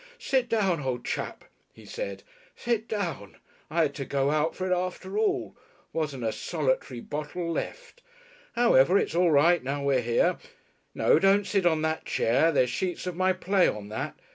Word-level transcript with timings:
"Sit 0.17 0.49
down, 0.49 0.81
old 0.81 1.05
chap," 1.05 1.45
he 1.71 1.85
said, 1.85 2.23
"sit 2.55 2.87
down. 2.87 3.37
I 3.69 3.83
had 3.83 3.93
to 3.93 4.03
go 4.05 4.31
out 4.31 4.55
for 4.55 4.65
it 4.67 4.73
after 4.75 5.15
all. 5.15 5.55
Wasn't 5.93 6.23
a 6.23 6.31
solitary 6.31 6.99
bottle 6.99 7.51
left. 7.51 8.01
However, 8.53 8.97
it's 8.97 9.13
all 9.13 9.29
right 9.29 9.63
now 9.63 9.83
we're 9.83 10.01
here. 10.01 10.39
No, 10.95 11.19
don't 11.19 11.45
sit 11.45 11.67
on 11.67 11.83
that 11.83 12.05
chair, 12.05 12.51
there's 12.51 12.71
sheets 12.71 13.05
of 13.05 13.15
my 13.15 13.31
play 13.31 13.67
on 13.67 13.89
that. 13.89 14.15